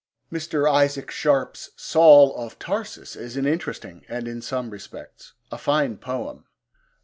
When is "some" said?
4.41-4.71